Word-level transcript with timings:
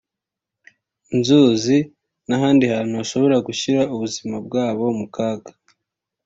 inzuzi 1.13 1.77
n’ahandi 2.27 2.63
hantu 2.73 2.93
hashobora 2.99 3.35
gushyira 3.47 3.81
ubuzima 3.95 4.35
bwabo 4.45 4.85
mu 4.97 5.07
kaga 5.15 5.51